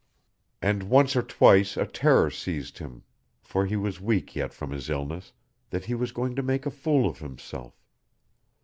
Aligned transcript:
And 0.63 0.89
once 0.89 1.15
or 1.15 1.21
twice 1.21 1.77
a 1.77 1.85
terror 1.85 2.31
seized 2.31 2.79
him 2.79 3.03
for 3.43 3.67
he 3.67 3.75
was 3.75 4.01
weak 4.01 4.35
yet 4.35 4.51
from 4.51 4.71
his 4.71 4.89
illness 4.89 5.31
that 5.69 5.85
he 5.85 5.93
was 5.93 6.11
going 6.11 6.35
to 6.37 6.41
make 6.41 6.65
"a 6.65 6.71
fool 6.71 7.07
of 7.07 7.19
himself." 7.19 7.75